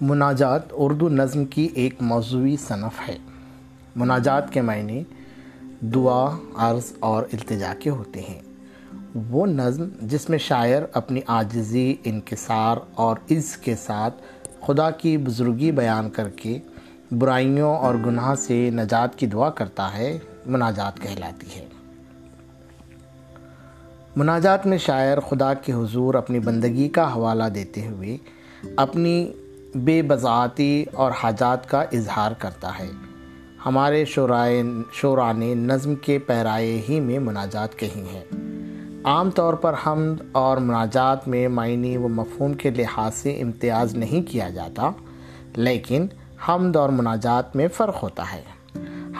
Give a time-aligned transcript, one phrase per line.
[0.00, 3.16] مناجات اردو نظم کی ایک موضوعی صنف ہے۔
[3.96, 5.04] مناجات کے معنی
[5.80, 8.40] دعا، عرض اور التجا کے ہوتے ہیں۔
[9.30, 14.14] وہ نظم جس میں شاعر اپنی عاجزی، انکسار اور عز کے ساتھ
[14.66, 16.58] خدا کی بزرگی بیان کر کے
[17.12, 21.66] برائیوں اور گناہ سے نجات کی دعا کرتا ہے، مناجات کہلاتی ہے۔
[24.16, 28.16] مناجات میں شاعر خدا کے حضور اپنی بندگی کا حوالہ دیتے ہوئے
[28.76, 29.32] اپنی
[29.74, 32.88] بے بذاتی اور حاجات کا اظہار کرتا ہے۔
[33.66, 38.24] ہمارے شعرائے شعراء نے نظم کے پیرائے ہی میں مناجات کہی ہیں۔
[39.04, 44.30] عام طور پر حمد اور مناجات میں معنی و مفہوم کے لحاظ سے امتیاز نہیں
[44.30, 44.90] کیا جاتا،
[45.56, 46.06] لیکن
[46.48, 48.42] حمد اور مناجات میں فرق ہوتا ہے۔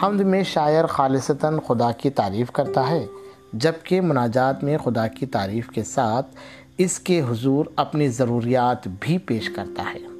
[0.01, 3.05] حمد میں شاعر خالصتاً خدا کی تعریف کرتا ہے،
[3.53, 6.35] جبکہ مناجات میں خدا کی تعریف کے ساتھ
[6.77, 10.18] اس کے حضور اپنی ضروریات بھی پیش کرتا ہے۔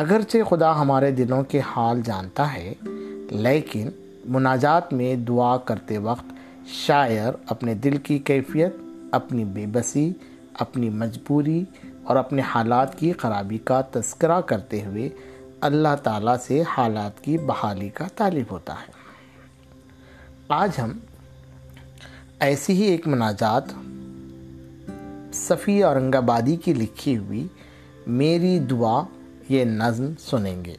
[0.00, 2.72] اگرچہ خدا ہمارے دلوں کے حال جانتا ہے،
[3.30, 3.88] لیکن
[4.24, 6.24] مناجات میں دعا کرتے وقت
[6.66, 8.76] شاعر اپنے دل کی کیفیت،
[9.12, 10.12] اپنی بے بسی،
[10.54, 11.64] اپنی مجبوری
[12.04, 15.08] اور اپنے حالات کی خرابی کا تذکرہ کرتے ہوئے
[15.60, 18.92] اللہ تعالیٰ سے حالات کی بحالی کا طالب ہوتا ہے۔
[20.48, 20.90] آج ہم
[22.40, 23.62] ایسی ہی ایک مناجات،
[25.32, 27.46] صفی اورنگ آبادی کی لکھی ہوئی
[28.06, 29.02] میری دعا
[29.50, 30.74] یہ نظم سنیں گے۔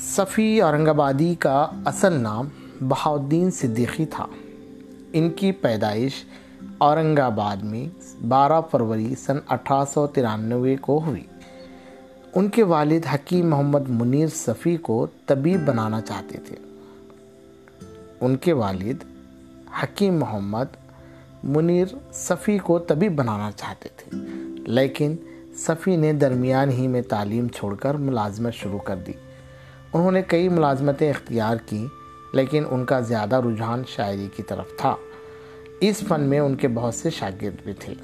[0.00, 2.48] صفی اورنگ آبادی کا اصل نام
[2.88, 4.26] بہاؤدین صدیقی تھا۔
[5.12, 6.12] ان کی پیدائش
[6.78, 7.86] اورنگ آباد میں
[8.24, 11.24] بارہ فروری سن اٹھارہ سو ترانوے کو ہوئی۔
[12.34, 16.56] ان کے والد حکیم محمد منیر صفی کو طبیب بنانا چاہتے تھے۔
[18.20, 19.04] ان کے والد
[19.82, 20.64] حکیم محمد
[21.44, 24.18] منیر صفی کو طبی بنانا چاہتے تھے،
[24.56, 25.16] لیکن
[25.56, 29.12] صفی نے درمیان ہی میں تعلیم چھوڑ کر ملازمت شروع کر دی۔
[29.92, 31.86] انہوں نے کئی ملازمتیں اختیار کی،
[32.32, 34.96] لیکن ان کا زیادہ رجحان شاعری کی طرف تھا۔
[35.80, 37.94] اس فن میں ان کے بہت سے شاگرد بھی تھے۔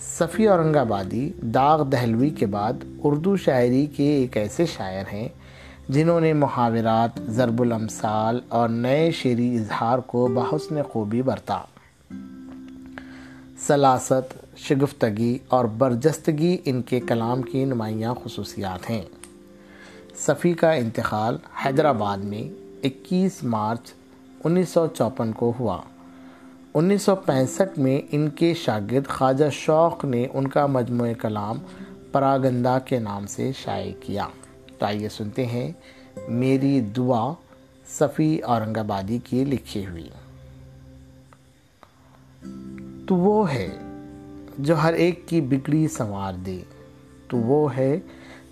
[0.00, 2.72] صفی اورنگ آبادی داغ دہلوی کے بعد
[3.04, 5.28] اردو شاعری کے ایک ایسے شاعر ہیں
[5.88, 11.60] جنہوں نے محاورات، ضرب الامثال اور نئے شعری اظہار کو بحسن خوبی برتا۔
[13.66, 19.02] سلاست شگفتگی اور برجستگی ان کے کلام کی نمایاں خصوصیات ہیں۔
[20.16, 22.52] صفی کا انتقال حیدرآباد میں
[22.84, 23.92] اکیس مارچ
[24.44, 25.82] انیس سو چوپن کو ہوا۔
[26.74, 31.56] انیس سو پینسٹھ میں ان کے شاگرد خواجہ شوق نے ان کا مجموعہ کلام
[32.12, 34.26] پراگندہ کے نام سے شائع کیا۔
[34.78, 35.72] تو آئیے سنتے ہیں
[36.28, 37.32] میری دعا
[37.88, 40.08] صفی اورنگ آبادی کی لکھی ہوئی۔
[43.08, 43.68] تو وہ ہے
[44.58, 46.58] جو ہر ایک کی بگڑی سنوار دے،
[47.28, 48.00] تو وہ ہے،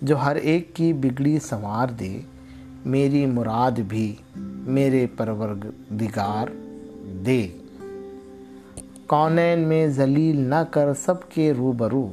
[0.01, 2.19] جو ہر ایک کی بگڑی سنوار دے،
[2.85, 4.15] میری مراد بھی
[4.67, 6.47] میرے پروردگار
[7.25, 7.47] دے۔
[9.07, 12.09] کونین میں ذلیل نہ کر سب کے روبرو۔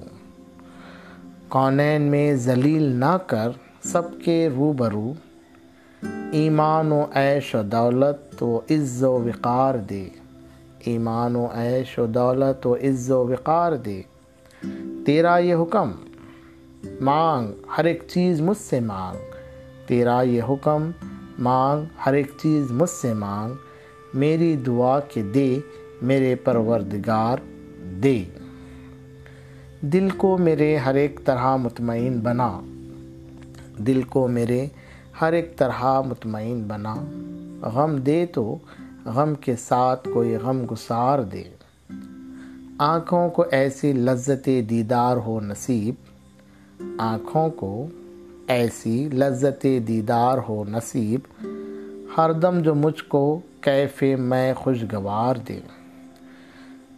[1.49, 3.49] کونین میں ذلیل نہ کر
[3.83, 5.13] سب کے روبرو۔
[6.33, 10.09] ایمان و عیش و دولت و عز و وقار دے۔
[10.85, 14.03] ایمان و عیش و دولت و عز و وقار دے۔
[15.07, 15.91] تیرا یہ حکم
[17.01, 19.19] مانگ ہر ایک چیز مجھ سے مانگ۔
[19.87, 20.91] تیرا یہ حکم
[21.39, 23.53] مانگ ہر ایک چیز مجھ سے مانگ۔
[24.15, 25.59] میری دعا کے دے
[26.03, 27.37] میرے پروردگار
[28.03, 28.25] دے۔
[29.81, 32.61] دل کو میرے ہر ایک طرح مطمئن بنا۔
[33.79, 34.67] دل کو میرے
[35.21, 36.95] ہر ایک طرح مطمئن بنا۔
[37.69, 38.59] غم دے تو
[39.05, 41.43] غم کے ساتھ کوئی غم گسار دے۔
[42.79, 45.95] آنکھوں کو ایسی لذت دیدار ہو نصیب۔
[46.99, 47.87] آنکھوں کو
[48.49, 51.21] ایسی لذت دیدار ہو نصیب۔
[52.17, 55.61] ہر دم جو مجھ کو کیف میں خوشگوار دے۔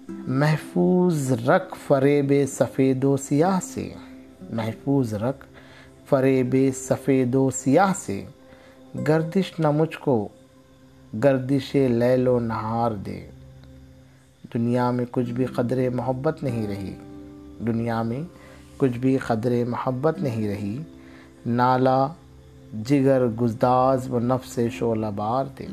[0.09, 3.95] محفوظ رکھ فریب سفید و سیاہ سے۔
[4.51, 5.47] محفوظ رکھ
[6.09, 8.25] فریب سفید و سیاہ سے۔
[9.09, 10.29] گردش نہ مجھ کو
[11.23, 13.27] گردش لیل و نہار دے۔
[14.55, 16.95] دنیا میں کچھ بھی قدر محبت نہیں رہی۔
[17.67, 18.21] دنیا میں
[18.77, 20.79] کچھ بھی قدر محبت نہیں رہی۔
[21.47, 22.07] نالا،
[22.87, 25.67] جگر، گزداز و نفس شعلہ بار دے۔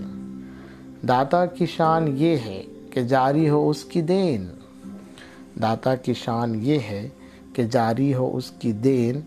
[1.08, 4.48] داتا کی شان یہ ہے کہ جاری ہو اس کی دین۔
[5.62, 7.10] داتا کی شان یہ ہے
[7.54, 9.20] کہ جاری ہو اس کی دین۔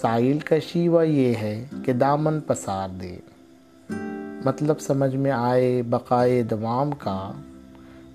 [0.00, 3.16] سائل کا شیوہ یہ ہے کہ دامن پسار دے۔
[4.46, 7.32] مطلب سمجھ میں آئے بقائے دوام کا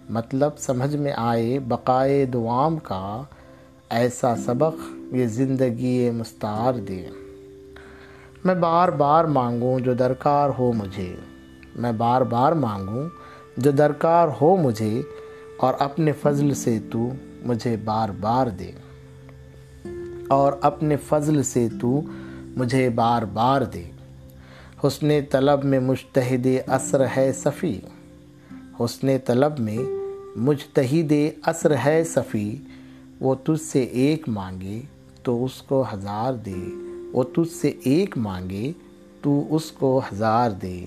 [0.09, 3.23] مطلب سمجھ میں آئے بقائے دوام کا،
[3.89, 7.07] ایسا سبق یہ زندگی مستعار دے۔
[8.43, 11.15] میں بار بار مانگوں جو درکار ہو مجھے۔
[11.75, 13.09] میں بار بار مانگوں
[13.57, 15.01] جو درکار ہو مجھے
[15.57, 17.09] اور اپنے فضل سے تو
[17.43, 18.71] مجھے بار بار دے۔
[20.29, 22.01] اور اپنے فضل سے تو
[22.41, 23.83] مجھے بار بار دے۔
[24.87, 27.79] حسن طلب میں مشتحد اثر ہے صفی۔
[28.79, 29.77] حسن طلب میں
[30.35, 31.13] مجتہد
[31.43, 32.57] اثر ہے صفی۔
[33.19, 34.81] وہ تجھ سے ایک مانگے
[35.23, 36.55] تو اس کو ہزار دے۔
[37.13, 38.71] وہ تجھ سے ایک مانگے
[39.21, 40.85] تو اس کو ہزار دے۔